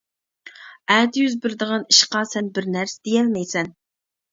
ئەتە 0.93 1.21
يۈز 1.25 1.35
بېرىدىغان 1.43 1.85
ئىشقا 1.95 2.23
سەن 2.33 2.51
بىرنەرسە 2.59 3.07
دېيەلمەيسەن. 3.11 3.73